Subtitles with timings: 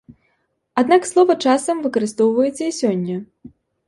[0.81, 3.19] Аднак слова часам выкарыстоўваецца і сёння.